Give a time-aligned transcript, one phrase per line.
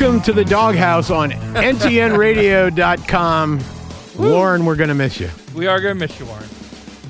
[0.00, 3.58] Welcome to the DawgHouse on ntnradio.com.
[4.16, 5.28] Warren, we're going to miss you.
[5.56, 6.48] We are gonna miss you, Warren.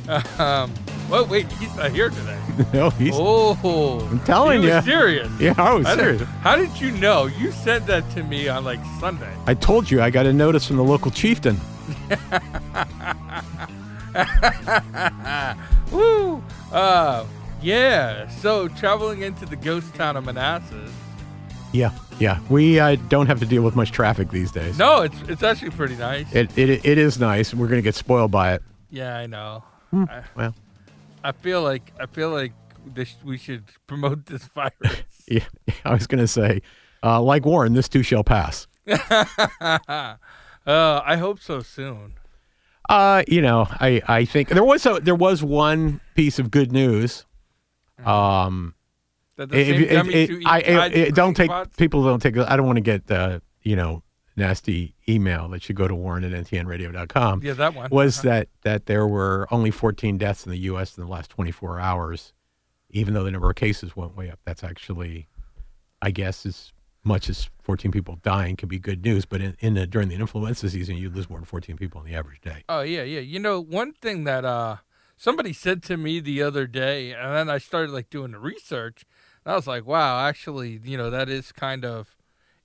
[0.39, 0.73] Um,
[1.11, 2.41] well, wait, he's not here today.
[2.73, 3.13] no, he's.
[3.15, 4.81] Oh, I'm telling you.
[4.81, 5.31] serious.
[5.39, 6.23] Yeah, I was How did- serious.
[6.41, 7.27] how did you know?
[7.27, 9.35] You said that to me on like Sunday.
[9.47, 11.61] I told you I got a notice from the local chieftain.
[15.93, 16.43] Woo!
[16.73, 17.27] Uh,
[17.61, 18.29] yeah.
[18.31, 20.91] So traveling into the ghost town of Manassas.
[21.73, 22.41] Yeah, yeah.
[22.49, 24.79] We uh, don't have to deal with much traffic these days.
[24.79, 26.33] No, it's it's actually pretty nice.
[26.35, 27.55] It, it, it is nice.
[27.55, 28.63] We're going to get spoiled by it.
[28.91, 29.65] yeah, I know.
[29.91, 30.05] Hmm.
[30.11, 30.55] I, Well,
[31.25, 32.53] I feel like I feel like
[32.95, 35.03] this, we should promote this virus.
[35.29, 35.45] yeah,
[35.85, 36.63] I was going to say,
[37.03, 38.67] uh, like Warren, this too shall pass.
[38.89, 40.17] uh,
[40.67, 42.15] I hope so soon.
[42.89, 46.73] Uh, you know, I, I think there was a, there was one piece of good
[46.73, 47.27] news.
[48.05, 48.75] Um,
[49.39, 52.37] That the if, if- dummies if- I, it- don't take people don't take.
[52.37, 54.03] I don't want to get uh, you know
[54.37, 57.43] nasty email that should go to Warren at ntnradio.com.
[57.43, 57.89] Yeah, that one.
[57.91, 58.29] was Uh-huh.
[58.29, 60.97] that that there were only 14 deaths in the U.S.
[60.99, 62.33] in the last 24 hours,
[62.91, 64.39] even though the number of cases went way up.
[64.45, 65.29] That's actually,
[66.03, 66.73] I guess, as
[67.05, 69.25] much as 14 people dying can be good news.
[69.25, 72.07] But in, in the, during the influenza season, you lose more than 14 people on
[72.07, 72.65] the average day.
[72.69, 73.21] Oh yeah, yeah.
[73.21, 74.77] You know, one thing that uh
[75.17, 79.05] somebody said to me the other day, and then I started like doing the research,
[79.47, 82.17] I was like, wow, actually, you know, that is kind of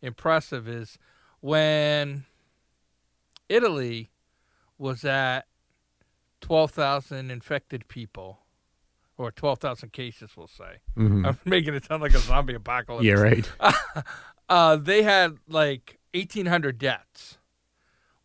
[0.01, 0.67] impressive.
[0.67, 0.97] Is
[1.39, 2.25] when
[3.49, 4.09] Italy
[4.77, 5.45] was at
[6.41, 8.39] twelve thousand infected people,
[9.17, 10.77] or twelve thousand cases, we'll say.
[10.97, 11.25] Mhm.
[11.27, 13.05] I'm making it sound like a zombie apocalypse.
[13.05, 13.49] Yeah, right.
[14.49, 17.37] uh, they had like 1,800 deaths.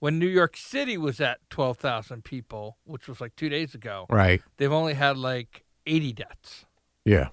[0.01, 4.41] When New York City was at 12,000 people, which was like two days ago, Right.
[4.57, 6.67] they've only had like 80 deaths,
[7.05, 7.29] Yeah.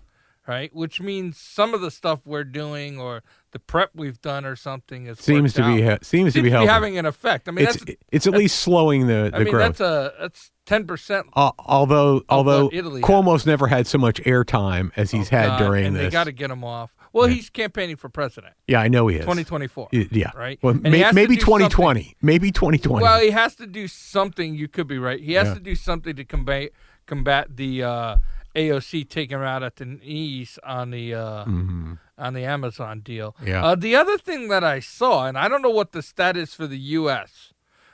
[0.48, 0.74] Right?
[0.76, 5.08] Which means some of the stuff we're doing or the prep we've done or something
[5.08, 6.68] is Seems to be ha- seems, to be helping.
[6.70, 7.48] having an effect.
[7.48, 9.78] I mean, it's that's it's at least slowing the, the I mean growth.
[9.78, 11.28] that's a that's 10 percent.
[11.34, 15.96] Uh, although although Italy Cuomo's never had so much airtime as he's had during and
[15.96, 16.04] this.
[16.06, 16.96] they got to get him off.
[17.14, 19.22] Well, he's campaigning for president, yeah, I know he is.
[19.22, 19.88] 2024.
[19.94, 20.32] Yeah.
[20.36, 20.60] right?
[20.62, 22.18] Well, may, maybe 2020.
[22.22, 23.02] Maybe 2020.
[23.02, 24.54] Well, he has to do something.
[24.54, 25.22] You could be right.
[25.22, 25.54] He has Yeah.
[25.54, 26.72] to do something to combat
[27.06, 28.18] combat the uh,
[28.56, 32.00] AOC taking him out at the knees on the uh, Mhm.
[32.18, 33.36] on the Amazon deal.
[33.44, 33.64] Yeah.
[33.66, 36.54] Uh, the other thing that I saw, and I don't know what the stat is
[36.54, 37.54] for the U.S.,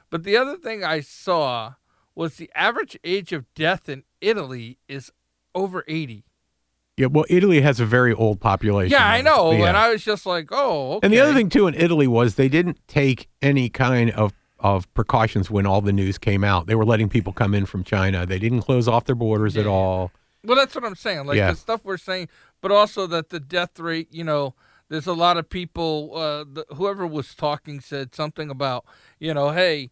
[0.09, 1.73] but the other thing I saw
[2.13, 5.11] was the average age of death in Italy is
[5.55, 6.25] over 80.
[6.97, 8.91] Yeah, well, Italy has a very old population.
[8.91, 9.51] Yeah, I know.
[9.53, 9.69] Yeah.
[9.69, 11.07] And I was just like, oh, okay.
[11.07, 14.93] And the other thing too in Italy was they didn't take any kind of of
[14.93, 16.67] precautions when all the news came out.
[16.67, 18.27] They were letting people come in from China.
[18.27, 20.11] They didn't close off their borders at all.
[20.43, 21.25] Well, that's what I'm saying.
[21.25, 21.51] Like Yeah.
[21.51, 22.29] the stuff we're saying,
[22.61, 24.55] but also that the death rate, you know,
[24.89, 26.11] there's a lot of people.
[26.15, 28.85] Uh, the, whoever was talking said something about,
[29.19, 29.91] you know, hey,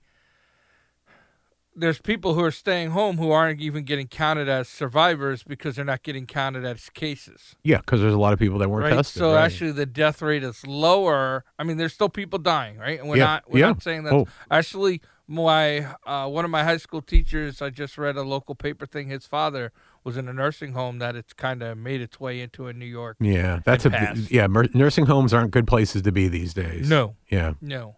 [1.76, 5.86] there's people who are staying home who aren't even getting counted as survivors because they're
[5.86, 7.56] not getting counted as cases.
[7.64, 8.96] Yeah, because there's a lot of people that weren't right.
[8.96, 9.20] tested.
[9.20, 9.46] so right.
[9.46, 11.46] actually, the death rate is lower.
[11.58, 13.00] I mean, there's still people dying, right?
[13.00, 13.68] And we're Yeah, not we're yeah.
[13.68, 14.14] not saying that.
[14.14, 14.28] Oh.
[14.52, 18.86] Actually, my uh, one of my high school teachers, I just read a local paper
[18.86, 19.08] thing.
[19.08, 19.72] His father
[20.04, 22.86] was in a nursing home that it's kind of made its way into in New
[22.86, 23.18] York.
[23.20, 24.30] yeah, that's a pass.
[24.32, 24.48] yeah.
[24.48, 26.90] Mer- nursing homes aren't good places to be these days.
[26.90, 27.54] No, Yeah.
[27.62, 27.96] no.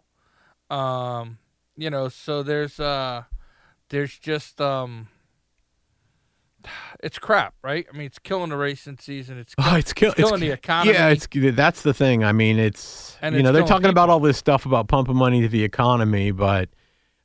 [0.69, 1.37] Um,
[1.77, 3.23] you know, so there's uh,
[3.89, 5.07] there's just um.
[6.99, 7.87] It's crap, right?
[7.91, 9.39] I mean, it's killing the racing season.
[9.39, 10.93] It's, Oh, it's, kill- it's killing the economy.
[10.93, 12.23] Yeah, it's that's the thing.
[12.23, 15.15] I mean, it's And you it's know they're talking about all this stuff about pumping
[15.15, 16.69] money to the economy, but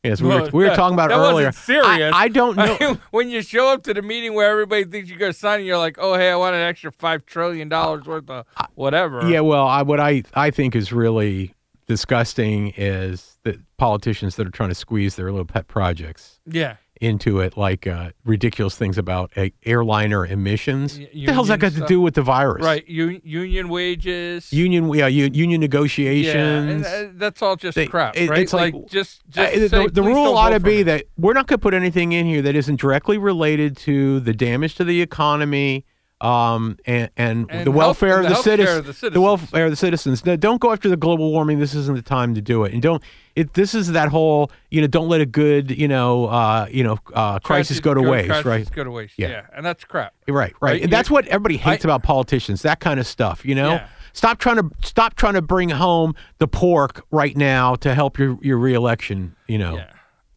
[0.06, 1.46] yes, we were we were that- talking about that earlier.
[1.46, 2.12] wasn't serious.
[2.14, 2.98] I, I don't know.
[3.10, 5.66] when you show up to the meeting where everybody thinks you're going to sign, and
[5.66, 9.40] you're like, "Oh, hey, I want an extra five trillion dollars worth of whatever." Yeah,
[9.40, 11.54] well, I, what I I think is really
[11.86, 16.76] disgusting is that politicians that are trying to squeeze their little pet projects yeah.
[17.00, 20.98] Into it, like uh, ridiculous things about uh, airliner emissions.
[20.98, 22.64] Y- the hell's that got to do with the virus?
[22.64, 22.86] Right.
[22.88, 24.52] U- union wages.
[24.52, 26.86] Union, yeah, u- union yeah, and negotiations.
[26.86, 28.40] uh, that's all just They- crap, it- right?
[28.40, 31.04] it's like- just, Uh, just the, say, the "Please rule ought to be me." that
[31.16, 34.74] we're not going to put anything in here that isn't directly related to the damage
[34.76, 35.84] to the economy
[36.20, 39.64] um, and, and, And the welfare and of the the, citizens, of the the welfare
[39.66, 40.24] of the citizens.
[40.24, 41.58] No, don't go after the global warming.
[41.58, 42.72] This isn't the time to do it.
[42.72, 43.02] And don't.
[43.34, 46.82] It, this is that whole you know don't let a good you know uh, you
[46.82, 49.14] know uh, crisis go to waste crisis right Go to waste.
[49.18, 49.28] Yeah.
[49.28, 49.46] Yeah.
[49.54, 50.14] and that's crap.
[50.26, 53.44] right right, Right, and that's what everybody hates I- about politicians that kind of stuff
[53.44, 53.88] you know Yeah.
[54.14, 58.38] stop trying to stop trying to bring home the pork right now to help your
[58.40, 59.90] your reelection you know Yeah,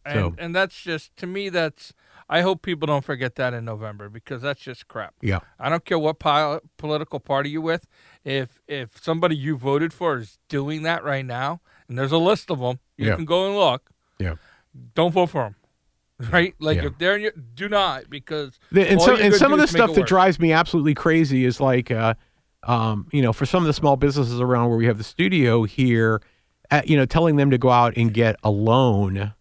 [0.04, 1.48] and So- and that's just to me.
[1.48, 1.94] That's
[2.32, 5.14] I hope people don't forget that in November because that's just crap.
[5.20, 7.86] yeah I don't care what pol- political party you're with.
[8.24, 12.50] If if somebody you voted for is doing that right now, and there's a list
[12.50, 13.16] of them, you Yeah.
[13.16, 13.90] can go and look.
[14.18, 14.34] Yeah.
[14.94, 15.56] Don't vote for them.
[16.30, 16.54] Right?
[16.60, 16.86] Like Yeah.
[16.86, 19.94] if they're in your, do not because The, and so, and some of the stuff
[19.94, 22.14] that drives me absolutely crazy is like, uh,
[22.64, 25.64] um, you know, for some of the small businesses around where we have the studio
[25.64, 26.20] here,
[26.70, 29.32] uh, you know, telling them to go out and get a loan,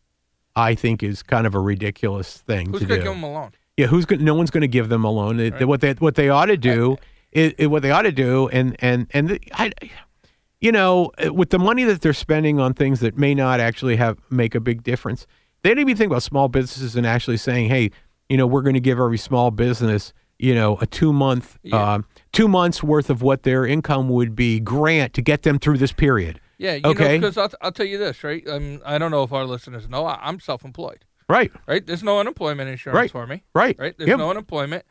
[0.59, 3.05] I think is kind of a ridiculous thing who's to gonna do.
[3.05, 3.51] give them a loan?
[3.77, 4.23] yeah, who's going?
[4.23, 5.39] No one's going to give them a loan.
[5.39, 5.65] It- Right.
[5.67, 6.97] What they what they ought to do
[7.31, 9.71] is, is what they ought to do, and and and the, I,
[10.61, 14.17] you know, with the money that they're spending on things that may not actually have
[14.29, 15.25] make a big difference,
[15.63, 17.91] they don't even think about small businesses and actually saying, hey,
[18.27, 21.93] you know, we're going to give every small business, you know, a two month, Yeah.
[21.93, 25.77] um, two months worth of what their income would be grant to get them through
[25.77, 26.41] this period.
[26.59, 27.17] Yeah, you Okay.
[27.17, 28.45] because I'll, I'll tell you this, right?
[28.47, 30.05] Um, I don't know if our listeners know.
[30.05, 31.83] I, I'm self-employed, Right, right?
[31.85, 33.09] There's no unemployment insurance Right.
[33.11, 33.43] for me.
[33.55, 33.95] right, right?
[33.97, 34.17] There's Yep.
[34.19, 34.83] no unemployment.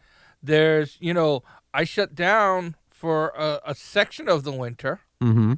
[0.42, 1.42] There's, you know,
[1.74, 5.54] I shut down for a, a section of the winter, mm-hmm.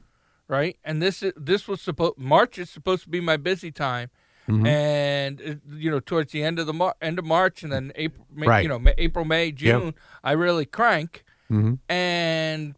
[0.49, 0.77] right?
[0.85, 4.11] And this is this was supposed March is supposed to be my busy time,
[4.49, 4.67] Mhm.
[4.67, 7.93] and uh, you know, towards the end of the Mar- end of March and then
[7.95, 8.63] April, May, Right.
[8.65, 11.75] you know, May, April, May, June, I really crank, Mm-hmm.
[11.89, 12.75] and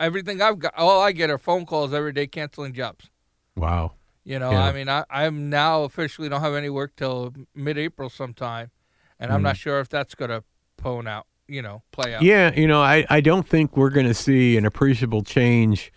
[0.00, 3.10] everything I've got, all I get are phone calls every day canceling jobs.
[3.56, 3.92] Wow.
[4.24, 4.64] You know, Yeah.
[4.64, 8.70] I mean, I, I'm now officially don't have any work till mid-April sometime,
[9.18, 10.42] and I'm not sure if that's gonna
[10.76, 12.22] pone out, you know, play out.
[12.22, 12.26] Mm.
[12.26, 15.92] Yeah, you know, I, I don't think we're going to see an appreciable change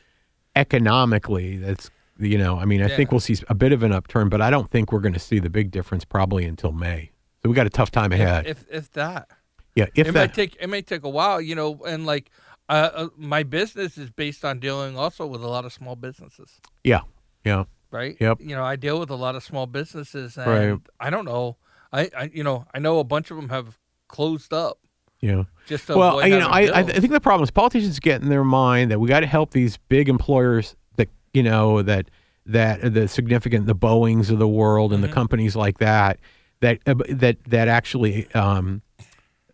[0.55, 1.57] economically.
[1.57, 4.39] That's you know, I mean, I think we'll see a bit of an upturn, but
[4.39, 7.11] I don't think we're going to see the big difference probably until May.
[7.41, 8.45] So we got a tough time ahead.
[8.45, 9.29] If if that,
[9.75, 12.29] yeah, if it that, might take it may take a while, you know, and like
[12.69, 16.59] uh, uh, my business is based on dealing also with a lot of small businesses,
[16.83, 17.01] yeah,
[17.43, 18.15] yeah, right?
[18.19, 18.39] Yep.
[18.41, 20.79] You know, I deal with a lot of small businesses, and Right.
[20.99, 21.57] I don't know,
[21.91, 23.77] I, I you know I know a bunch of them have
[24.07, 24.77] closed up
[25.19, 25.43] yeah.
[25.65, 26.79] just to Well, avoid you know, I, I.
[26.79, 29.51] I think the problem is politicians get in their mind that we got to help
[29.51, 32.09] these big employers that you know that
[32.45, 35.09] that the significant the Boeing's of the world and Mm-hmm.
[35.09, 36.19] the companies like that
[36.61, 38.81] that uh, that that actually um,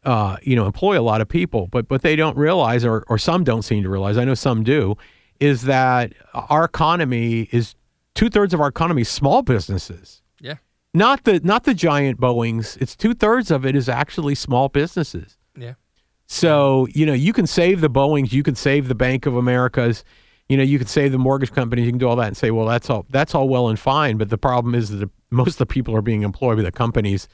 [0.10, 3.18] uh, you know employ a lot of people, but but they don't realize or or
[3.18, 4.18] some don't seem to realize.
[4.18, 4.96] I know some do,
[5.40, 7.76] is that our economy is
[8.16, 10.56] two thirds of our economy is small businesses yeah,
[10.94, 12.78] not the not the giant Boeing's.
[12.78, 15.38] It's two thirds of it is actually small businesses.
[15.56, 15.74] yeah.
[16.32, 20.04] So, you know, you can save the Boeings, you can save the Bank of Americas,
[20.48, 22.52] you know, you can save the mortgage companies, you can do all that and say,
[22.52, 25.58] well, that's all that's all well and fine, but the problem is that most of
[25.58, 27.28] the people are being employed by the companies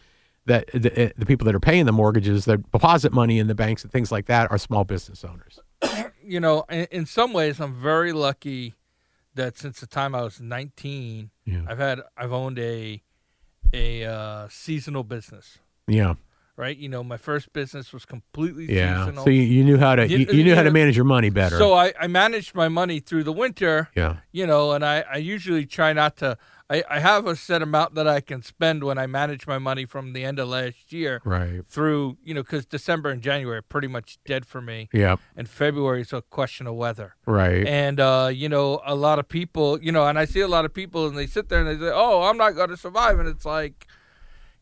[0.46, 3.84] that the, the people that are paying the mortgages, the deposit money in the banks
[3.84, 5.60] and things like that are small business owners.
[6.28, 8.74] You know, in, in some ways, I'm very lucky
[9.36, 11.62] that since the time I was 19, Yeah.
[11.68, 13.04] I've had I've owned a
[13.72, 15.60] a uh, seasonal business.
[15.88, 16.16] Yeah.
[16.58, 19.06] Right, you know, my first business was completely Yeah.
[19.06, 19.26] seasonal.
[19.26, 21.30] So you, you knew how to You- you, you knew how to manage your money
[21.30, 21.58] better.
[21.58, 24.16] So I, I managed my money through the winter, yeah.
[24.32, 26.38] you know, and I, I usually try not to.
[26.70, 29.86] I, I have a set amount that I can spend when I manage my money
[29.86, 31.62] from the end of last year Right.
[31.68, 35.18] through, you know, because December and January are pretty much dead for me, Yeah.
[35.36, 37.16] and February is a question of weather.
[37.28, 37.68] Right.
[37.68, 40.66] And uh, you know, a lot of people, you know, and I see a lot
[40.66, 43.20] of people, and they sit there and they say, "Oh, I'm not going to survive,"
[43.20, 43.86] and it's like,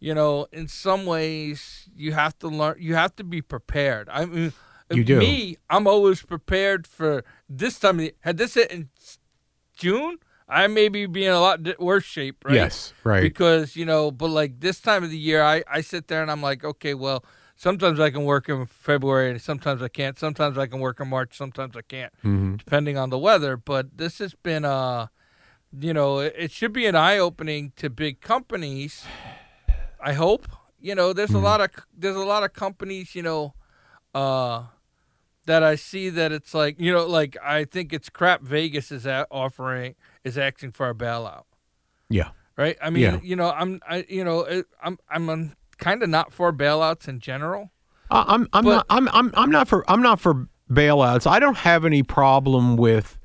[0.01, 4.10] you know, in some ways, you have to learn, you have to be prepared.
[4.10, 4.51] I mean,
[4.91, 5.17] You do.
[5.19, 8.01] Me, I'm always prepared for this time.
[8.19, 8.89] Had this hit in
[9.77, 10.17] June,
[10.53, 12.55] I may be be in a lot worse shape, right?
[12.55, 12.93] Yes.
[13.03, 13.22] Right.
[13.22, 16.31] Because you know, but like this time of the year, I I sit there and
[16.31, 17.24] I'm like, okay, well.
[17.55, 20.17] Sometimes I can work in February, and sometimes I can't.
[20.19, 23.55] Sometimes I can work in March, sometimes I can't hmm depending on the weather.
[23.55, 25.07] But this has been, uh,
[25.79, 29.05] you know, it, it should be an eye opening to big companies.
[30.03, 30.48] I hope.
[30.79, 33.53] You know, there's a lot of there's a lot of companies, you know,
[34.13, 34.63] uh,
[35.45, 38.41] that I see that it's like, you know, like I think it's crap.
[38.41, 41.44] Vegas is offering is asking for a bailout,
[42.10, 42.30] Yeah.
[42.58, 42.77] right?
[42.82, 43.20] I mean, Yeah.
[43.24, 47.72] you know, I'm, I, you know, I'm, I'm kind of not for bailouts in general.
[48.12, 51.25] I'm I'm But- not I'm I'm I'm not for I'm not for bailouts.
[51.25, 53.18] I don't have any problem with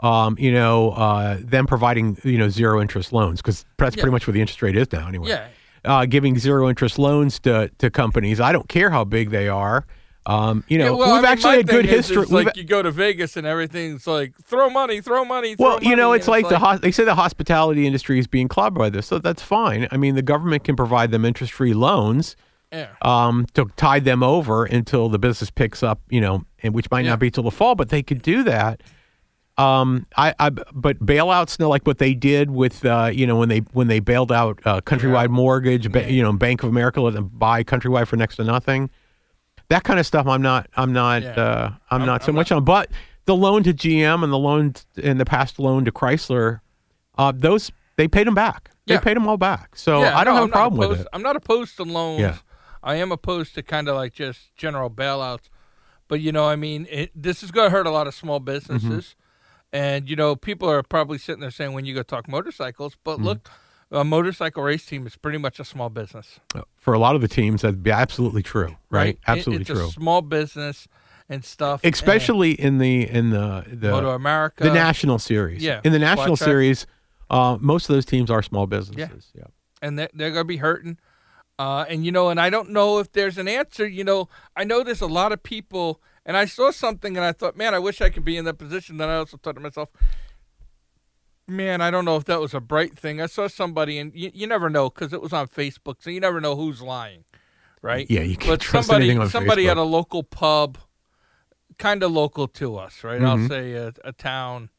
[0.00, 4.02] um, you know, uh, them providing you know zero interest loans because that's Yeah.
[4.02, 5.30] pretty much what the interest rate is now anyway.
[5.30, 5.48] Yeah.
[5.84, 8.40] Uh, giving zero interest loans to to companies.
[8.40, 9.84] I don't care how big they are.
[10.28, 12.26] Um, you know, Yeah, well, we've mean, actually had good thing is, history.
[12.26, 15.54] Like you go to Vegas and everything's like throw money, throw money.
[15.54, 18.18] Throw well, you know, money," it's and like, the hos- they say the hospitality industry
[18.18, 19.86] is being clobbed by this, so that's fine.
[19.92, 22.34] I mean, the government can provide them interest free loans.
[22.72, 22.88] yeah.
[23.02, 27.04] um, to tide them over until the business picks up, you know, and which might
[27.04, 27.10] Yeah.
[27.10, 28.82] not be till the fall, but they could do that.
[29.56, 33.48] Um, I, I, but bailouts, no, like what they did with, uh, you know, when
[33.48, 37.14] they when they bailed out uh, Countrywide Mortgage, ba- you know, Bank of America, let
[37.14, 38.90] them buy Countrywide for next to nothing.
[39.68, 41.30] That kind of stuff, I'm not, I'm not, Yeah.
[41.30, 42.64] uh, I'm, I'm- not so I'm much on.
[42.64, 42.90] But
[43.24, 46.60] the loan to GM and the loan and the past loan to Chrysler,
[47.18, 48.70] uh, those they paid them back.
[48.86, 48.96] Yeah.
[48.98, 49.74] They paid them all back.
[49.74, 51.08] So Yeah, I don't no, have a not problem with opposed- it.
[51.12, 52.20] I'm not opposed to loans.
[52.20, 52.36] Yeah.
[52.82, 55.48] I am opposed to kind of like just general bailouts.
[56.08, 58.38] But you know, I mean, it, this is going to hurt a lot of small
[58.38, 59.04] businesses.
[59.06, 59.20] Mm-hmm.
[59.72, 63.00] And you know, people are probably sitting there saying, "When you go talk motorcycles," Mm-hmm.
[63.02, 63.50] but look,
[63.90, 66.40] a motorcycle race team is pretty much a small business,
[66.76, 68.76] For a lot of the teams, that'd be absolutely true.
[68.90, 69.14] Right?
[69.14, 69.86] It- Absolutely it's true.
[69.88, 70.88] a small business
[71.28, 71.80] and stuff.
[71.82, 75.62] and especially in the in the the, Moto America, the national series.
[75.62, 76.86] Yeah, in the national series,
[77.30, 79.30] uh, most of those teams are small businesses.
[79.34, 79.44] Yeah,
[79.82, 80.98] and they're, they're going to be hurting.
[81.58, 83.86] Uh, and you know, and I don't know if there's an answer.
[83.86, 87.32] You know, I know there's a lot of people, and I saw something, and I
[87.32, 88.98] thought, man, I wish I could be in that position.
[88.98, 89.88] Then I also thought to myself,
[91.46, 93.20] man, I don't know if that was a bright thing.
[93.20, 96.20] I saw somebody, and you, you never know because it was on Facebook, so you
[96.20, 97.24] never know who's lying,
[97.82, 98.06] right?
[98.10, 99.70] Yeah, you can't But trust somebody, anything on somebody Facebook.
[99.70, 100.78] at a local pub,
[101.78, 103.20] kind of local to us, right?
[103.22, 103.48] I'll Mhm.
[103.48, 104.70] say a, a town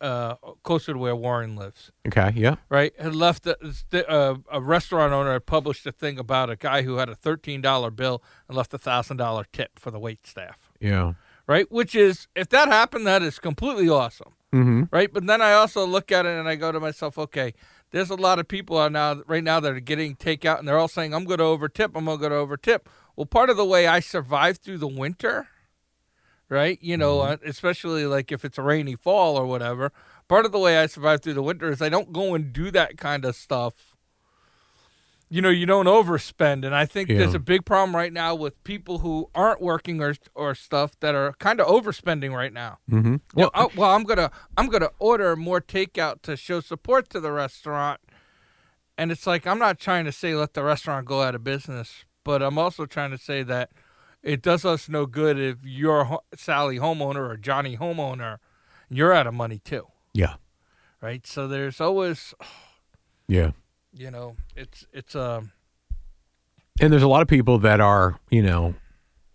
[0.00, 2.32] uh, closer to where Warren lives Okay.
[2.36, 2.56] Yeah.
[2.70, 3.56] right, had left a,
[3.92, 7.60] a, a restaurant owner had published a thing about a guy who had a thirteen
[7.60, 11.14] dollar bill and left a thousand dollar tip for the wait staff, Yeah.
[11.46, 11.70] right?
[11.70, 14.84] Which is, if that happened, that is completely awesome, Mm-hmm.
[14.92, 15.12] right?
[15.12, 17.54] But then I also look at it and I go to myself, okay,
[17.90, 20.78] there's a lot of people out now right now that are getting takeout and they're
[20.78, 22.82] all saying, I'm going to overtip, I'm going to overtip.
[23.16, 25.48] Well, part of the way I survived through the winter,
[26.48, 26.78] right?
[26.80, 29.90] You know, uh, especially like if it's a rainy fall or whatever.
[30.28, 32.70] Part of the way I survive through the winter is I don't go and do
[32.70, 33.93] that kind of stuff.
[35.34, 38.62] You know, you don't overspend, and I think there's a big problem right now with
[38.62, 42.78] people who aren't working or or stuff that are kind of overspending right now.
[42.88, 43.16] Mm-hmm.
[43.34, 47.32] Well, Well, well, I'm gonna I'm gonna order more takeout to show support to the
[47.32, 48.00] restaurant,
[48.96, 52.04] and it's like I'm not trying to say let the restaurant go out of business,
[52.22, 53.72] but I'm also trying to say that
[54.22, 58.38] it does us no good if you're Sally homeowner or Johnny homeowner,
[58.88, 60.34] you're out of money too, yeah.
[61.00, 61.26] right?
[61.26, 62.34] So there's always,
[63.26, 63.50] Yeah.
[63.96, 65.52] You know, it's it's um
[66.80, 68.74] And there's a lot of people that are, you know,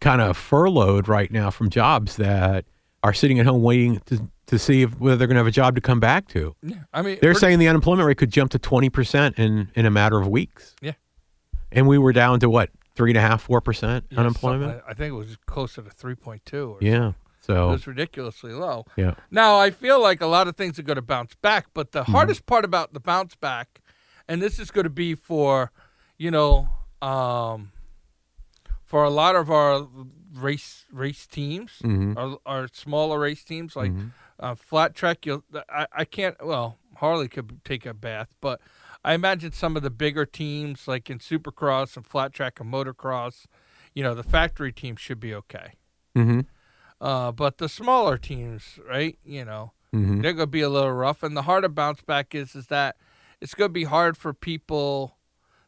[0.02, 2.66] kind of furloughed right now from jobs that
[3.04, 5.52] are sitting at home waiting to, to see if, whether they're going to have a
[5.52, 6.56] job to come back to.
[6.62, 9.92] yeah, I mean They're saying the unemployment rate could jump to 20% in, in a
[9.92, 10.76] matter of weeks.
[10.82, 10.94] Yeah.
[11.72, 14.82] And we were down to what, three and a half, four percent Yeah, unemployment.
[14.88, 17.14] I think it was closer to 3.2 or Yeah.
[17.42, 18.86] So it was ridiculously low.
[18.98, 19.16] yeah.
[19.32, 22.04] Now, I feel like a lot of things are going to bounce back, but the
[22.04, 23.79] hardest part about the bounce back,
[24.30, 25.72] and this is going to be for,
[26.18, 26.70] you know,
[27.02, 27.72] um,
[28.86, 29.88] for a lot of our
[30.34, 32.16] race race teams, Mhm.
[32.18, 34.12] our, our smaller race teams like Mhm.
[34.40, 35.26] uh, flat track.
[35.26, 36.38] You'll, I, I can't.
[36.46, 38.62] Well, Harley could take a bath, but
[39.04, 43.46] I imagine some of the bigger teams like in Supercross and flat track and motocross,
[43.94, 45.74] you know, the factory teams should be okay.
[46.16, 46.46] Mhm.
[47.02, 49.18] Uh, but the smaller teams, right?
[49.24, 50.22] You know, Mhm.
[50.22, 51.24] they're going to be a little rough.
[51.24, 52.98] And the harder bounce back is is that
[53.42, 55.18] it's going to be hard for people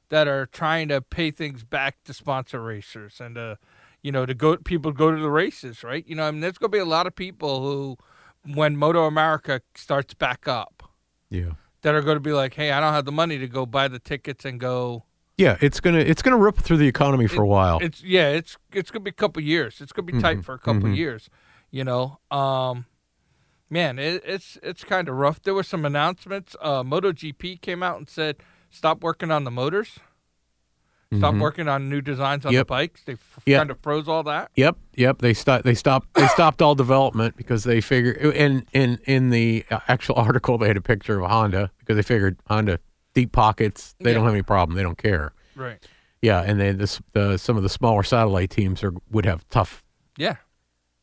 [0.10, 3.58] that are trying to pay things back to sponsor racers and to,
[4.02, 6.06] you know, to go people go to the races, right?
[6.08, 7.98] You know, I mean, there's going to be a lot of people who,
[8.54, 10.84] when Moto America starts back up,
[11.30, 11.52] Yeah.
[11.84, 13.88] that are going to be like, hey, I don't have the money to go buy
[13.88, 15.06] the tickets and go.
[15.38, 15.58] Yeah.
[15.62, 17.80] It's gonna it's gonna rip through the economy for a while.
[17.82, 19.80] It's yeah, it's it's going to be a couple years.
[19.82, 20.96] It's going to be tight Mhm, for a couple mhm.
[20.98, 21.30] years,
[21.72, 22.20] you know.
[22.30, 22.86] Um,
[23.72, 25.42] man, it, it's it's kind of rough.
[25.42, 26.56] There were some announcements.
[26.62, 28.36] Uh, MotoGP came out and said
[28.70, 29.98] stop working on the motors,
[31.18, 31.40] stop Mhm.
[31.42, 32.62] working on new designs on Yep.
[32.62, 33.04] the bikes.
[33.04, 33.60] They f- Yep.
[33.60, 34.52] kind of froze all that.
[34.56, 35.18] Yep, yep.
[35.20, 35.64] They stopped.
[35.66, 36.14] They stopped.
[36.14, 38.18] They stopped all development because they figured.
[38.18, 42.38] In in in the actual article, they had a picture of Honda because they figured
[42.48, 42.80] Honda
[43.14, 43.96] deep pockets.
[44.00, 44.16] They Yeah.
[44.16, 44.76] don't have any problem.
[44.78, 45.34] They don't care.
[45.56, 45.86] Right.
[46.22, 49.84] Yeah, and then this the some of the smaller satellite teams are would have tough
[50.18, 50.36] Yeah.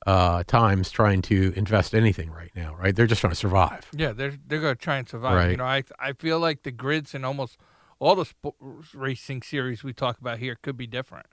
[0.08, 2.74] Uh, times trying to invest anything right now.
[2.74, 2.96] Right?
[2.96, 3.86] They're just trying to survive.
[3.92, 4.12] Yeah.
[4.12, 5.50] They're they're going to try and survive.
[5.50, 7.58] You know, I I feel like the grids in almost
[7.98, 8.26] all the
[8.94, 11.26] racing series we talk about here could be different.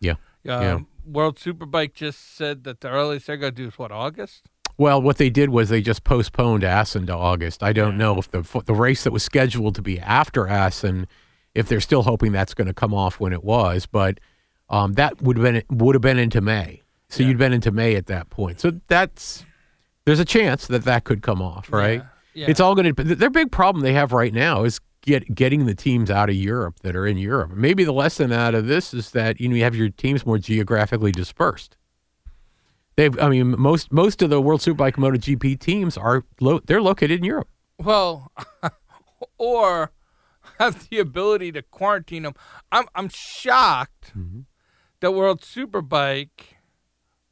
[0.00, 0.12] Yeah.
[0.12, 0.78] Um, Yeah.
[1.06, 4.44] World Superbike just said that the earliest they're going to do is what August.
[4.76, 7.62] Well, what they did was they just postponed Assen to August.
[7.62, 11.06] I don't know if the the race that was scheduled to be after Assen,
[11.54, 14.20] if they're still hoping that's going to come off when it was, but
[14.68, 16.82] um, that would have been would have been into May.
[17.08, 17.28] So Yeah.
[17.30, 18.60] you'd been into May at that point.
[18.60, 19.44] So that's
[20.04, 22.02] there's a chance that that could come off, right?
[22.34, 22.46] Yeah.
[22.48, 23.04] It's all going to.
[23.04, 26.80] Their big problem they have right now is get getting the teams out of Europe
[26.82, 27.50] that are in Europe.
[27.54, 30.38] Maybe the lesson out of this is that you know you have your teams more
[30.38, 31.76] geographically dispersed.
[32.96, 37.18] They've, I mean, most most of the World Superbike MotoGP teams are lo- they're located
[37.18, 37.48] in Europe.
[37.78, 38.32] Well,
[39.38, 39.92] or
[40.58, 42.34] have the ability to quarantine them.
[42.72, 44.40] I'm I'm shocked Mm-hmm.
[45.00, 46.56] that World Superbike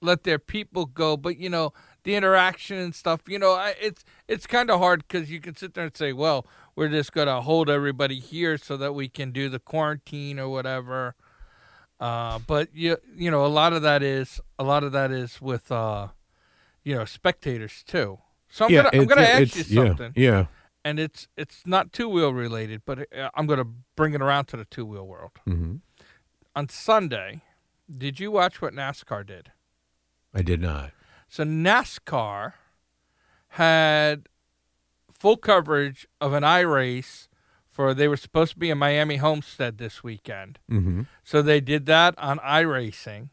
[0.01, 1.73] let their people go, but you know
[2.05, 3.23] the interaction and stuff.
[3.29, 6.13] You know, I, it's it's kind of hard because you can sit there and say,
[6.13, 10.49] well, we're just gonna hold everybody here so that we can do the quarantine or
[10.49, 11.15] whatever.
[11.99, 15.41] Uh, but you you know a lot of that is a lot of that is
[15.41, 16.09] with uh,
[16.85, 18.19] you know spectators too.
[18.49, 20.47] So I'm gonna I'm gonna ask you something Yeah.
[20.85, 24.45] and it's it's not two wheel related, but uh, I'm going to bring it around
[24.47, 25.33] to the two wheel world.
[25.45, 25.77] hmm
[26.55, 27.43] On Sunday,
[27.99, 29.51] did you watch what NASCAR did?
[30.37, 30.91] I did not.
[31.29, 32.53] So NASCAR
[33.49, 34.29] had
[35.11, 37.29] full coverage of an I race
[37.71, 40.59] for they were supposed to be in Miami Homestead this weekend.
[40.69, 43.31] hmm So they did that on iRacing.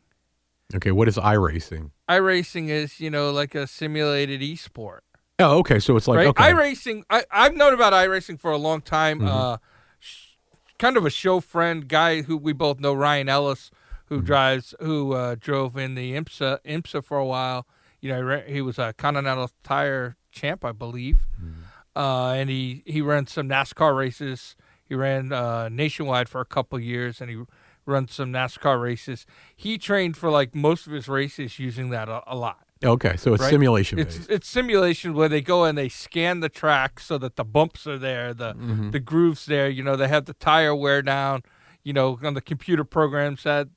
[0.75, 1.91] Okay, what is iRacing?
[2.09, 4.99] iRacing is, you know, like a simulated esport.
[5.39, 5.79] Oh, okay.
[5.79, 6.27] So it's like right?
[6.27, 6.43] okay.
[6.51, 9.19] iRacing, I, I've known about iRacing for a long time.
[9.19, 9.27] Mhm.
[9.27, 9.57] Uh,
[9.99, 10.35] sh-
[10.79, 13.71] kind of a show friend guy who we both know, Ryan Ellis,
[14.07, 14.25] who Mm-hmm.
[14.25, 17.65] drives, who uh, drove in the IMSA IMSA for a while.
[18.01, 21.61] You know, he he was a Continental Tire champ, I believe, Mm-hmm.
[21.99, 24.55] uh, and he he ran some NASCAR races.
[24.83, 27.37] He ran uh, nationwide for a couple years, and he
[27.85, 29.25] runs some NASCAR races.
[29.55, 32.59] He trained for like most of his races using that a, a lot.
[32.83, 33.49] okay, so it's right?
[33.49, 34.29] simulation It's based.
[34.29, 37.97] it's simulation where they go and they scan the track so that the bumps are
[37.97, 38.91] there, the Mhm.
[38.91, 39.69] the grooves there.
[39.69, 41.43] You know, they have the tire wear down.
[41.83, 43.67] You know, on the computer programs that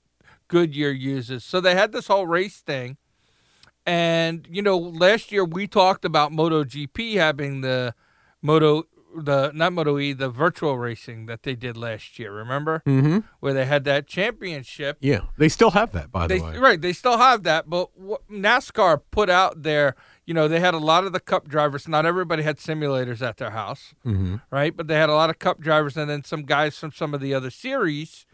[0.48, 1.44] Goodyear uses.
[1.44, 2.96] So they had this whole race thing,
[3.85, 7.94] and you know, last year we talked about MotoGP having the
[8.42, 8.85] Moto
[9.18, 12.30] the not Moto E the virtual racing that they did last year.
[12.32, 13.24] Remember Mhm.
[13.40, 16.59] where they had that championship Yeah, they still have that by they, the way.
[16.59, 19.94] right, they still have that, but what NASCAR put out there,
[20.26, 21.88] you know, they had a lot of the Cup drivers.
[21.88, 24.76] Not everybody had simulators at their house, hmm right?
[24.76, 27.22] But they had a lot of Cup drivers, and then some guys from some of
[27.22, 28.26] the other series.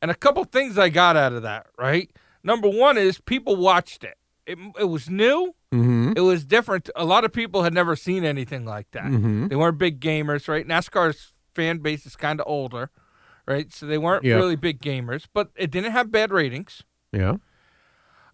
[0.00, 2.10] And a couple things I got out of that, right?
[2.44, 4.16] Number one is people watched it.
[4.46, 5.54] It, it was new.
[5.72, 6.88] hmm It was different.
[6.96, 9.04] A lot of people had never seen anything like that.
[9.06, 10.66] hmm They weren't big gamers, right?
[10.66, 12.90] NASCAR's fan base is kind of older,
[13.46, 13.72] right?
[13.72, 14.36] So they weren't Yeah.
[14.36, 16.82] really big gamers, but it didn't have bad ratings.
[17.12, 17.36] Yeah.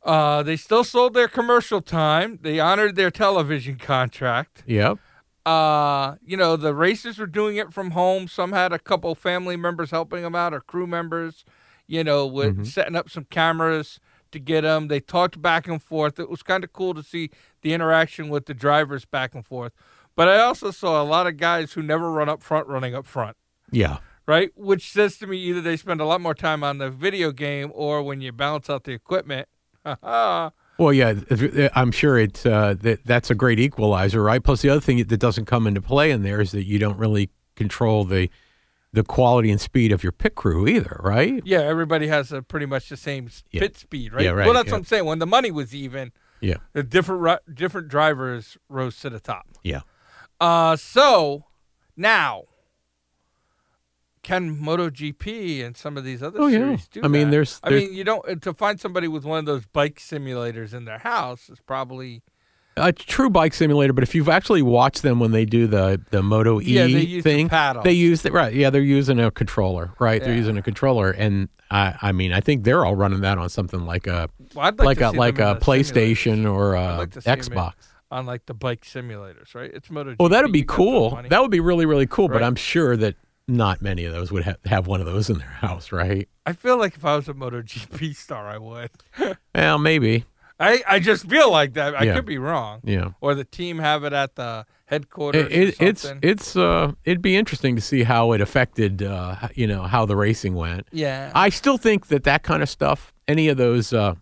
[0.03, 2.39] Uh, they still sold their commercial time.
[2.43, 4.63] They honored their television contract.
[4.67, 4.99] Yep.
[5.47, 8.29] Uh, you know, the racers were doing it from home.
[8.29, 11.45] Some had a couple family members helping them out or crew members.
[11.87, 12.67] you know, with Mhm.
[12.67, 14.01] setting up some cameras
[14.33, 14.89] to get them.
[14.89, 16.19] They talked back and forth.
[16.19, 17.29] It was kind of cool to see
[17.61, 19.75] the interaction with the drivers back and forth.
[20.17, 23.05] But I also saw a lot of guys who never run up front running up
[23.05, 23.37] front,
[23.71, 23.99] Yeah.
[24.27, 24.51] right?
[24.57, 27.71] Which says to me either they spend a lot more time on the video game
[27.75, 29.47] or when you balance out the equipment.
[30.79, 31.15] Well, yeah,
[31.77, 34.43] I'm sure it's uh, that that's a great equalizer, right?
[34.43, 36.99] Plus, the other thing that doesn't come into play in there is that you don't
[36.99, 38.29] really control the
[38.93, 41.43] the quality and speed of your pit crew either, right?
[41.45, 43.61] yeah, everybody has a pretty much the same Yeah.
[43.61, 44.23] pit speed, right?
[44.23, 44.73] Yeah, right, Well, that's yeah.
[44.75, 45.05] what I'm saying.
[45.05, 49.47] When the money was even, Yeah, the different different drivers rose to the top.
[49.65, 49.81] yeah.
[50.41, 51.45] Uh, so
[51.97, 52.45] now
[54.25, 56.59] can MotoGP and some of these other Oh, yeah.
[56.59, 57.31] series do I mean, that?
[57.31, 60.85] there's- I mean, you don't to find somebody with one of those bike simulators in
[60.85, 62.23] their house is probably
[62.77, 66.23] A true bike simulator, but if you've actually watched them when they do the the
[66.25, 67.85] Moto E Yeah, they use the thing, paddles.
[67.85, 68.53] they use the right.
[68.53, 70.21] Yeah, they're using a controller, right?
[70.23, 73.49] They're using a controller, and I, I mean, I think they're all running that on
[73.49, 75.55] something like a well, like, like a like a.
[75.63, 77.73] PlayStation or a like to see 'em in- Xbox.
[78.11, 79.71] on like the bike simulators, right?
[79.73, 80.17] It's MotoGP.
[80.19, 81.21] Well, that'd be the cool.
[81.29, 82.29] That would be really, really cool.
[82.29, 83.15] But I'm sure that
[83.47, 86.29] not many of those would ha- have one of those in their house, right?
[86.47, 88.91] I feel like if I was a MotoGP star, I would.
[89.55, 90.25] Well, maybe.
[90.61, 91.95] I I just feel like that.
[91.95, 92.15] I Yeah.
[92.15, 92.81] could be wrong.
[92.85, 93.11] Yeah.
[93.21, 95.47] Or the team have it at the headquarters.
[95.51, 99.67] It, it, it's it's uh it'd be interesting to see how it affected uh you
[99.67, 100.87] know how the racing went.
[100.93, 101.33] yeah.
[101.35, 104.15] I still think that that kind of stuff, any of those uh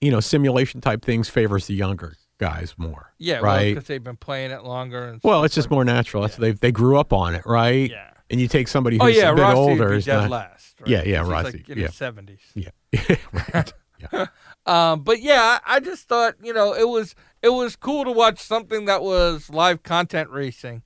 [0.00, 3.12] you know simulation type things, favors the younger guys more.
[3.18, 3.74] yeah, right.
[3.74, 5.08] because they've been playing it longer.
[5.08, 6.22] And Well, it's just like- more natural.
[6.22, 7.90] That's they they grew up on it, right?
[7.90, 8.10] Yeah.
[8.30, 10.30] And you take somebody Oh who's yeah, a bit Rossi older, would be dead not.
[10.30, 10.74] last.
[10.80, 10.88] Right?
[10.90, 11.86] Yeah, yeah, he's, Rossi, like in yeah.
[11.86, 12.40] his seventies.
[12.54, 12.70] Yeah,
[13.32, 13.72] right.
[14.12, 14.26] Yeah.
[14.66, 18.38] Um, but yeah, I just thought you know it was it was cool to watch
[18.38, 20.82] something that was live content racing.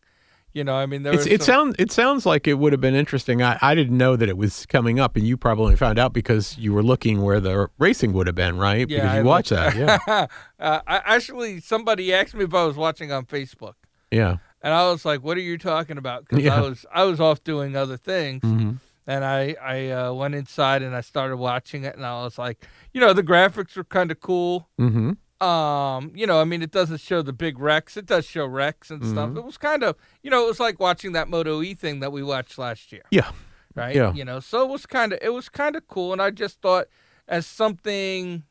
[0.52, 3.40] You know, I mean, there it sounds it sounds like it would have been interesting.
[3.40, 6.58] I, I didn't know that it was coming up, and you probably found out because
[6.58, 8.88] you were looking where the racing would have been, right?
[8.90, 10.00] Yeah, because you I watched looked- that.
[10.08, 10.26] Yeah,
[10.58, 13.74] uh, I actually somebody asked me if I was watching on Facebook,
[14.10, 14.38] yeah.
[14.62, 16.56] And I was like, "What are you talking about?" Because Yeah.
[16.56, 18.72] I was I was off doing other things, hmm
[19.06, 22.66] and I I uh, went inside and I started watching it, and I was like,
[22.92, 24.68] you know, the graphics were kind of cool.
[24.76, 27.96] hmm Um, you know, I mean, it doesn't show the big wrecks.
[27.96, 29.30] It does show wrecks and stuff.
[29.30, 29.38] Mhm.
[29.38, 32.10] It was kind of, you know, it was like watching that Moto E thing that
[32.12, 33.30] we watched last year, Yeah,
[33.76, 33.94] right?
[33.94, 34.12] Yeah.
[34.12, 36.60] You know, so it was kind of, it was kind of cool, and I just
[36.60, 36.88] thought
[37.28, 38.42] as something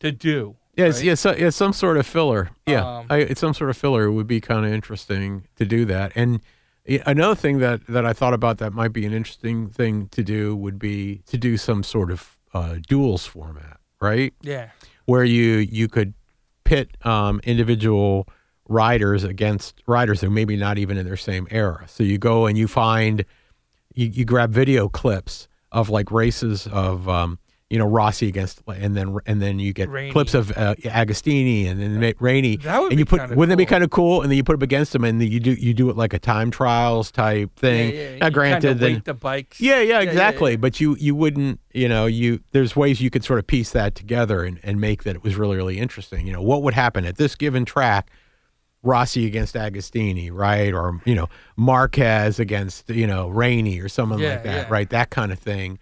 [0.00, 0.56] to do.
[0.78, 1.02] Yeah, right?
[1.02, 1.50] yeah, so, yeah.
[1.50, 2.50] Some sort of filler.
[2.66, 4.04] Yeah, Um, I, it's some sort of filler.
[4.04, 6.12] It would be kind of interesting to do that.
[6.14, 6.40] And
[7.06, 10.56] another thing that that I thought about that might be an interesting thing to do
[10.56, 14.32] would be to do some sort of uh, duels format, right?
[14.42, 14.70] Yeah.
[15.04, 16.14] where you you could
[16.64, 18.28] pit um, individual
[18.68, 21.84] riders against riders who maybe not even in their same era.
[21.88, 23.24] So you go and you find
[23.94, 27.38] you, you grab video clips of like races of um,
[27.70, 30.10] you know Rossi against and then and then you get Rainey.
[30.10, 33.66] clips of uh, Agostini and then Rainey That would and you put wouldn't that be
[33.66, 35.74] kind of cool and then you put them against them and then you do you
[35.74, 37.94] do it like a time trials type thing.
[37.94, 38.18] Yeah, yeah.
[38.18, 39.60] Now granted then the bikes.
[39.60, 40.56] yeah, yeah, exactly.
[40.56, 43.94] But you you wouldn't, you know, you there's ways you could sort of piece that
[43.94, 46.26] together and, and make that it was really, really interesting.
[46.26, 48.10] You know, what would happen at this given track,
[48.82, 50.72] Rossi against Agostini, right?
[50.72, 54.88] Or, you know, Marquez against, you know, Rainey or someone like that, right?
[54.88, 55.78] That kind of thing.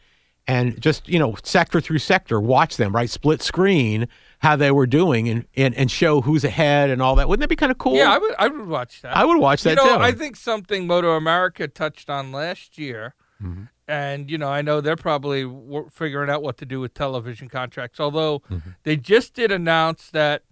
[0.48, 3.10] And just, you know, sector through sector, watch them, right?
[3.10, 4.06] Split screen
[4.40, 7.28] how they were doing and, and, and show who's ahead and all that.
[7.28, 7.96] Wouldn't that be kind of cool?
[7.96, 9.16] Yeah, I would, I would watch that.
[9.16, 10.02] I would watch that you know, too.
[10.02, 13.64] I think something Moto America touched on last year, Mm-hmm.
[13.86, 17.48] and you know, I know they're probably wor- figuring out what to do with television
[17.50, 17.98] contracts.
[18.00, 18.70] Although Mm-hmm.
[18.84, 20.42] they just did announce that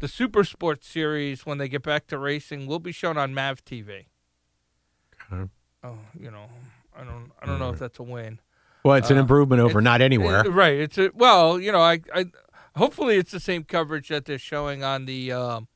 [0.00, 3.64] the Super Sports series, when they get back to racing, will be shown on Mav
[3.64, 4.04] TV.
[5.32, 5.50] Okay.
[5.82, 6.46] Oh, you know,
[6.96, 8.38] I don't, I don't know if that's a win.
[8.84, 10.40] Well, it's an uh, improvement over not anywhere.
[10.40, 10.78] Uh, right.
[10.78, 12.26] It's a well, you know, I, I
[12.76, 15.68] hopefully it's the same coverage that they're showing on the um,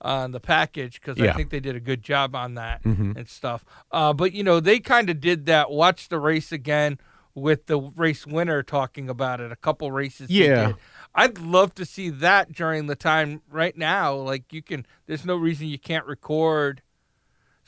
[0.00, 1.30] on the package because Yeah.
[1.30, 3.16] I think they did a good job on that Mhm.
[3.16, 3.64] and stuff.
[3.90, 5.70] Uh, but you know, they kind of did that.
[5.70, 6.98] Watch the race again
[7.34, 9.52] with the race winner talking about it.
[9.52, 10.30] A couple races.
[10.30, 10.72] Yeah.
[11.14, 14.14] I'd love to see that during the time right now.
[14.14, 16.82] Like you can, there's no reason you can't record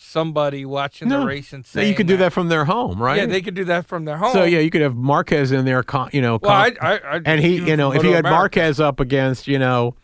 [0.02, 1.20] somebody watching No.
[1.20, 3.18] the race and saying you could do that from their home, right?
[3.18, 4.32] Yeah, they could do that from their home.
[4.32, 7.20] So yeah, you could have Marquez in there, con- you know, Well, I, I, I
[7.24, 8.30] and he, you know, if you had America.
[8.60, 9.94] Marquez up against, you know,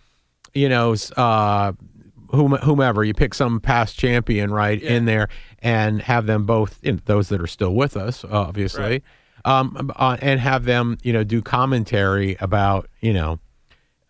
[0.54, 1.72] you know, uh,
[2.30, 4.92] whomever you pick some past champion right Yeah.
[4.92, 5.28] in there
[5.61, 9.02] and have them both, you know, those that are still with us, obviously, Right.
[9.44, 13.38] um, uh, and have them, you know, do commentary about, you know.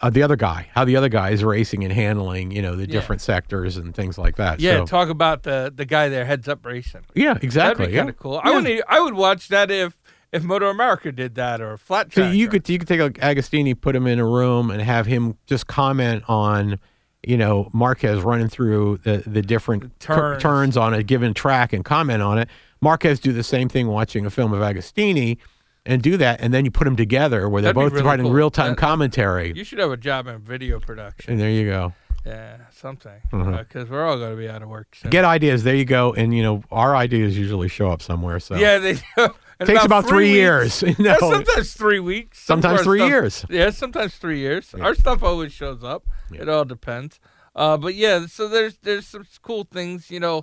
[0.00, 2.82] Uh, the other guy, how the other guy is racing and handling, you know, the
[2.86, 2.92] Yeah.
[2.92, 4.60] different sectors and things like that.
[4.60, 7.00] Yeah, so, talk about the the guy there heads up racing.
[7.14, 7.86] yeah, exactly.
[7.86, 8.00] That'd be yeah.
[8.00, 8.40] kind of cool.
[8.44, 9.94] I would I would watch that if
[10.32, 13.14] if Moto America did that or Flat So you or- could you could take like
[13.14, 16.78] Agostini, put him in a room, and have him just comment on,
[17.26, 20.40] you know, Marquez running through the the different Turns.
[20.40, 22.48] turns on a given track and comment on it.
[22.80, 25.38] Marquez do the same thing watching a film of Agostini,
[25.88, 28.26] and do that, and then you put them together where they're That'd both really providing
[28.26, 28.32] cool.
[28.34, 29.52] real time commentary.
[29.56, 31.32] You should have a job in video production.
[31.32, 31.94] and there you go.
[32.26, 33.20] Yeah, something.
[33.30, 35.10] Because we're all going to be out of work soon.
[35.10, 35.64] Get ideas.
[35.64, 36.12] There you go.
[36.12, 38.38] And you know, our ideas usually show up somewhere.
[38.38, 38.90] So Yeah, they
[39.60, 40.82] in takes about three, weeks- years.
[40.98, 42.38] Yeah, no, sometimes three weeks.
[42.40, 43.44] Some sometimes three stuff- years.
[43.48, 44.74] Yeah, sometimes three years.
[44.74, 46.06] Our stuff always shows up.
[46.30, 46.42] Yeah.
[46.42, 47.18] It all depends.
[47.56, 50.10] Uh, but yeah, so there's there's some cool things.
[50.10, 50.38] You know,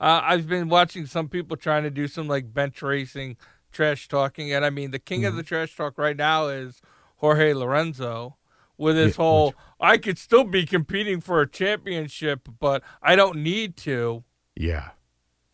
[0.00, 3.36] uh, I've been watching some people trying to do some like bench racing,
[3.74, 5.28] trash talking, and I mean the king Mm-hmm.
[5.28, 6.80] of the trash talk right now is
[7.16, 8.36] Jorge Lorenzo.
[8.76, 13.36] With his Yeah, whole, I could still be competing for a championship, but I don't
[13.42, 14.24] need to.
[14.56, 14.90] Yeah,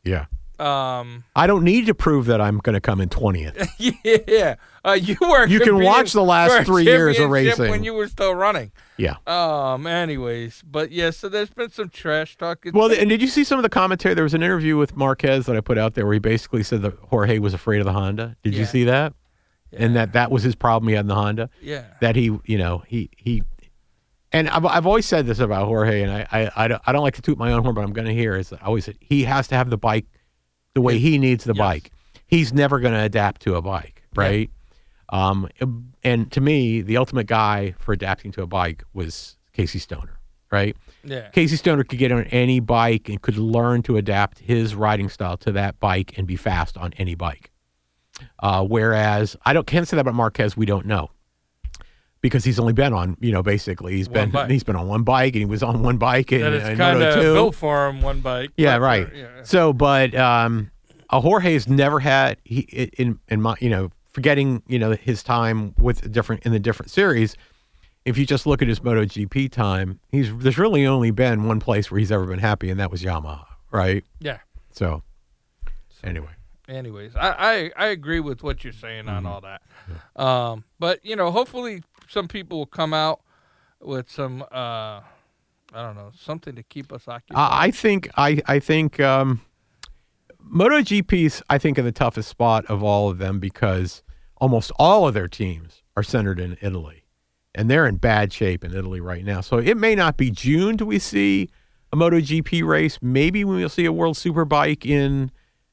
[0.04, 0.26] yeah.
[0.60, 3.56] Um, I don't need to prove that I'm going to come in twentieth.
[4.04, 5.46] yeah, uh, you were.
[5.46, 7.70] You can watch the last three years of racing.
[7.70, 8.70] when you were still running.
[8.98, 9.16] Yeah.
[9.26, 9.86] Um.
[9.86, 11.10] Anyways, but yeah.
[11.10, 12.66] So there's been some trash talk.
[12.72, 14.14] Well, and did you see some of the commentary?
[14.14, 16.82] There was an interview with Marquez that I put out there where he basically said
[16.82, 18.36] that Jorge was afraid of the Honda.
[18.42, 19.14] Did you see that?
[19.72, 21.48] And that that was his problem he had in the Honda.
[21.62, 21.84] yeah.
[22.00, 23.42] That he, you know, he he.
[24.32, 27.02] And I've, I've always said this about Jorge, and I, I, I, don't, I don't
[27.02, 28.96] like to toot my own horn, but I'm going to hear is I always said
[29.00, 30.06] he has to have the bike
[30.74, 31.58] the way he needs the Yes.
[31.58, 31.90] bike.
[32.26, 34.22] He's never going to adapt to a bike, Yeah.
[34.22, 34.50] right?
[35.08, 35.48] Um,
[36.04, 40.20] and to me, the ultimate guy for adapting to a bike was Casey Stoner,
[40.52, 40.76] right?
[41.02, 41.28] Yeah.
[41.30, 45.36] Casey Stoner could get on any bike and could learn to adapt his riding style
[45.38, 47.50] to that bike and be fast on any bike.
[48.38, 50.56] Uh, whereas I don't can't say that about Marquez.
[50.56, 51.10] We don't know
[52.22, 54.50] because he's only been on you know basically he's One been bike.
[54.50, 57.02] he's been on one bike and he was on one bike and, it's and kind
[57.02, 57.34] of Moto2.
[57.34, 58.02] built for him.
[58.02, 58.50] One bike.
[58.56, 59.06] Yeah, but, right.
[59.06, 59.26] uh, yeah.
[59.42, 60.70] So, but um,
[61.10, 62.60] uh, Jorge's never had he
[62.98, 66.90] in in my you know forgetting you know his time with different in the different
[66.90, 67.36] series.
[68.06, 71.90] If you just look at his MotoGP time, he's there's really only been one place
[71.90, 74.02] where he's ever been happy, and that was Yamaha, right?
[74.20, 74.38] Yeah.
[74.72, 75.02] So,
[76.02, 76.30] anyway,
[76.68, 79.26] Anyways, I, I I agree with what you're saying on Mm-hmm.
[79.26, 79.62] all that.
[80.16, 80.64] Um.
[80.78, 83.20] But you know, hopefully, some people will come out
[83.80, 84.42] with some.
[84.50, 85.00] uh
[85.72, 87.48] I don't know, something to keep us occupied.
[87.52, 89.40] I, think I I think um,
[90.52, 94.02] MotoGP's I think in the toughest spot of all of them because
[94.38, 97.04] almost all of their teams are centered in Italy,
[97.54, 99.40] and they're in bad shape in Italy right now.
[99.40, 101.48] So it may not be June till we see
[101.92, 102.98] a MotoGP race.
[103.00, 105.30] Maybe we'll see a World Superbike in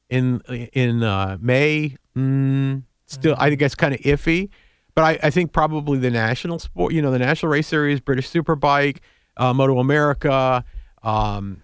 [0.08, 0.40] in
[0.72, 1.96] in uh, May.
[2.16, 4.50] Mm, still, I think that's kind of iffy.
[4.98, 8.28] But I, I think probably the national sport, you know, the national race series, British
[8.28, 8.96] Superbike,
[9.36, 10.64] uh, Moto America,
[11.04, 11.62] um,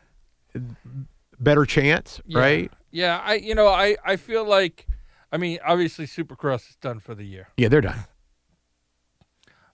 [1.41, 2.39] better chance, Yeah.
[2.39, 2.73] right?
[2.93, 4.87] Yeah, I you know I I feel like,
[5.33, 7.49] I mean, obviously Supercross is done for the year.
[7.57, 8.05] Yeah, they're done.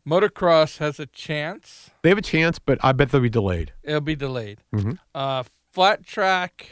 [0.08, 1.90] Motocross has a chance.
[2.00, 3.74] They have a chance, but I bet they'll be delayed.
[3.82, 4.60] It'll be delayed.
[4.74, 4.98] Mhm.
[5.14, 6.66] Uh, flat track.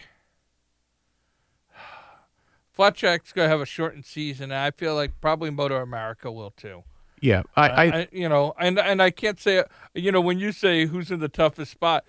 [2.78, 4.44] Flat track's gonna have a shortened season.
[4.52, 6.84] and I feel like probably Moto America will too.
[7.20, 9.64] Yeah, I, uh, I, I, you know, and and I can't say,
[9.94, 12.04] you know, when you say who's in the toughest spot,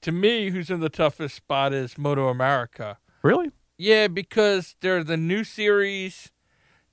[0.00, 2.96] to me, who's in the toughest spot is Moto America.
[3.22, 3.50] really.
[3.76, 6.30] Yeah, because they're the new series.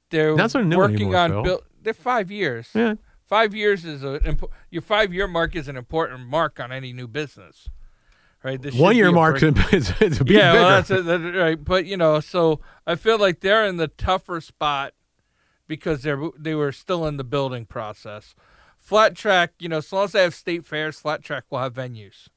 [0.10, 1.44] They're Not so new working anymore, on Phil.
[1.44, 1.62] build.
[1.82, 2.70] They're five years.
[2.76, 4.20] Yeah, Five years is a
[4.70, 7.70] your five year mark is an important mark on any new business,
[8.44, 8.62] right?
[8.62, 10.38] This one year a break- is, a yeah, bigger.
[10.54, 11.64] well, that's that- right.
[11.64, 14.94] But you know, so I feel like they're in the tougher spot
[15.68, 18.36] because they're they were still in the building process.
[18.78, 21.74] Flat track, you know, as long as they have state fairs, flat track will have
[21.74, 22.28] venues,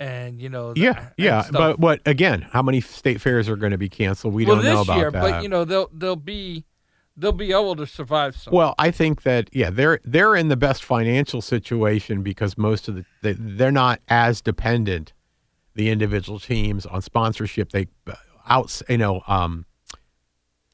[0.00, 1.46] and you know, th- yeah, yeah.
[1.52, 2.42] But what again?
[2.50, 4.32] How many state fairs are going to be canceled?
[4.34, 5.20] We well, don't know about year, that.
[5.20, 6.64] but you know, they'll they'll be
[7.16, 8.54] they'll be able to survive some.
[8.54, 12.96] Well, I think that yeah, they're they're in the best financial situation because most of
[12.96, 15.12] the they, they're not as dependent
[15.74, 17.72] the individual teams on sponsorship.
[17.72, 18.14] They uh,
[18.46, 19.66] outs you know um,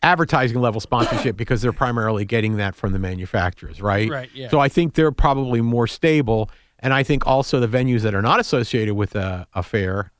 [0.02, 4.10] advertising level sponsorship because they're primarily getting that from the manufacturers, right?
[4.10, 4.48] Right, yeah.
[4.48, 8.22] So I think they're probably more stable, and I think also the venues that are
[8.22, 10.12] not associated with a, a fair.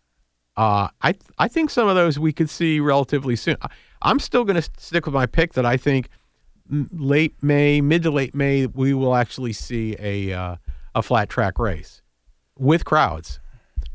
[0.56, 3.56] Uh, I I think some of those we could see relatively soon.
[4.02, 6.08] I- I'm still going to stick with my pick that I think
[6.92, 10.56] late May, mid to late May, we will actually see a uh,
[10.94, 12.02] a flat track race
[12.58, 13.40] with crowds.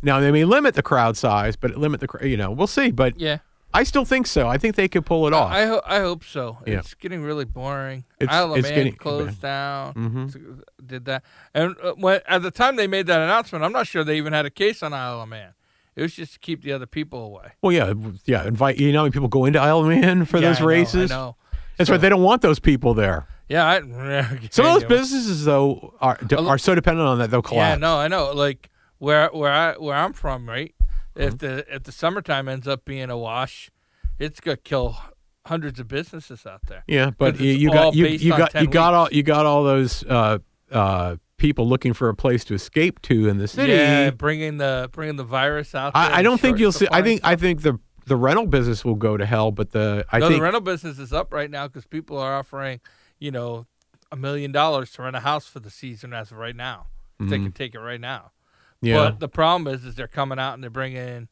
[0.01, 2.91] Now they may limit the crowd size, but limit the you know we'll see.
[2.91, 3.37] But yeah,
[3.73, 4.47] I still think so.
[4.47, 5.51] I think they could pull it off.
[5.51, 6.57] I ho- I hope so.
[6.65, 6.79] Yeah.
[6.79, 8.03] It's getting really boring.
[8.19, 9.93] It's- Isle it's Man getting- closed down.
[9.93, 10.61] Mhm.
[10.85, 14.03] Did that, and uh, when at the time they made that announcement, I'm not sure
[14.03, 15.53] they even had a case on Isle of Man.
[15.95, 17.51] It was just to keep the other people away.
[17.61, 17.93] well, yeah,
[18.25, 18.47] yeah.
[18.47, 20.61] Invite you know how many people go into Isle of Man for Yeah, those I
[20.61, 21.11] know, races.
[21.11, 21.35] I know.
[21.77, 22.01] That's So- right.
[22.01, 23.27] They don't want those people there.
[23.49, 23.79] Yeah, I,
[24.51, 27.75] Some of those businesses though are are so dependent on that they'll collapse.
[27.79, 28.31] Yeah, no, I know.
[28.31, 30.73] Like where where I where I'm from, right?
[31.15, 31.21] Mm-hmm.
[31.27, 33.69] If the if the summertime ends up being a wash,
[34.17, 34.97] it's gonna kill
[35.45, 36.83] hundreds of businesses out there.
[36.87, 39.63] Yeah, but you, you got you, you got 10 you got all you got all
[39.65, 40.39] those uh,
[40.71, 43.73] uh, people looking for a place to escape to in the city.
[43.73, 45.93] Yeah, bringing the bringing the virus out.
[45.93, 46.87] there I, I don't think you'll see.
[46.89, 50.05] I and think I think the the rental business will go to hell, but the
[50.09, 52.79] I no, think the rental business is up right now because people are offering,
[53.19, 53.65] you know,
[54.09, 56.87] a million dollars to rent a house for the season as of right now.
[57.19, 58.31] If They can take it right now.
[58.77, 58.87] Mm-hmm.
[58.87, 58.95] yeah.
[58.95, 61.27] But the problem is, is they're coming out and they're bringing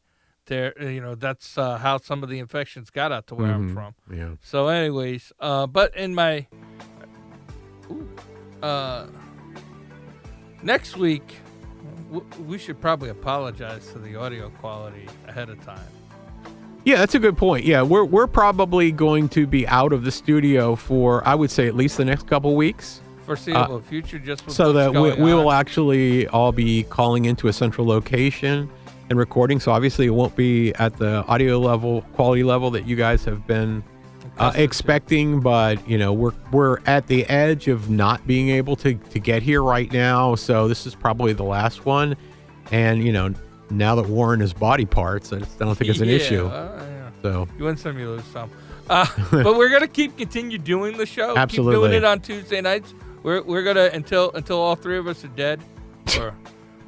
[0.45, 3.69] their, you know, that's uh, how some of the infections got out to where I'm
[3.69, 3.73] Mhm.
[3.73, 3.95] from.
[4.13, 4.29] yeah.
[4.41, 6.47] So, anyways, uh, but in my
[7.89, 8.07] Ooh,
[8.63, 9.07] uh,
[10.63, 11.37] next week,
[12.11, 15.79] w- we should probably apologize to the audio quality ahead of time.
[16.83, 17.63] Yeah, that's a good point.
[17.65, 21.67] Yeah, we're we're probably going to be out of the studio for I would say
[21.67, 25.51] at least the next couple weeks, Foreseeable future, just Uh, so that we, we will
[25.51, 28.67] actually all be calling into a central location
[29.11, 29.59] and recording.
[29.59, 33.45] So obviously, it won't be at the audio level, quality level that you guys have
[33.45, 33.83] been
[34.41, 35.39] uh, expecting.
[35.39, 39.41] But you know, we're we're at the edge of not being able to to get
[39.43, 40.35] here right now.
[40.35, 42.15] So this is probably the last one,
[42.71, 43.33] and you know.
[43.73, 46.45] Now that Warren has body parts, I just don't think it's an Yeah, issue.
[46.45, 47.09] uh, yeah.
[47.21, 48.51] So You win some, you lose some.
[48.89, 51.29] Uh, but we're gonna keep continue doing the show.
[51.29, 51.75] Keep Absolutely.
[51.79, 52.93] doing it on Tuesday nights.
[53.23, 55.61] We're we're gonna until until all three of us are dead,
[56.19, 56.33] or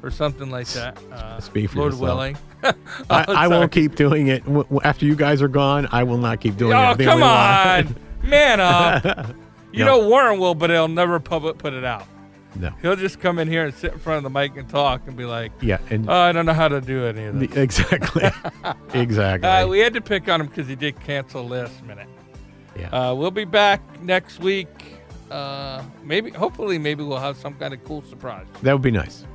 [0.04, 0.98] or something like that.
[1.12, 2.08] Uh, Speak for Lord yourself.
[2.08, 2.36] willing.
[3.10, 5.88] I, I won't keep doing it W- after you guys are gone.
[5.92, 6.76] I will not keep doing it.
[6.76, 9.34] Oh I'm the come only on, man up.
[9.72, 9.98] You No.
[10.00, 12.06] know Warren will, but he'll never public put it out.
[12.54, 12.70] no.
[12.80, 15.16] He'll just come in here and sit in front of the mic and talk and
[15.16, 17.60] be like, Yeah, and "Oh, I don't know how to do any of this." the-
[17.60, 18.30] exactly,
[18.92, 19.48] exactly.
[19.48, 22.06] Uh, we had to pick on him because he did cancel last minute.
[22.78, 22.88] yeah.
[22.90, 24.68] Uh, we'll be back next week.
[25.28, 28.46] Uh, maybe, hopefully, maybe we'll have some kind of cool surprise.
[28.62, 29.26] that would be nice.